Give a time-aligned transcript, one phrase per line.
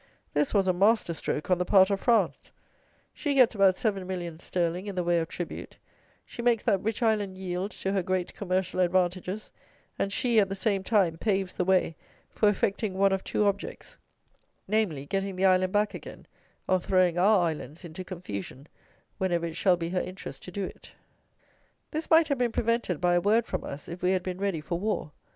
[0.33, 2.51] This was a masterstroke on the part of France;
[3.13, 5.77] she gets about seven millions sterling in the way of tribute;
[6.25, 9.51] she makes that rich island yield to her great commercial advantages;
[9.99, 11.95] and she, at the same time, paves the way
[12.31, 13.95] for effecting one of two objects;
[14.67, 16.25] namely, getting the island back again,
[16.67, 18.65] or throwing our islands into confusion
[19.19, 20.91] whenever it shall be her interest to do it.
[21.91, 24.61] This might have been prevented by a word from us if we had been ready
[24.61, 25.11] for war.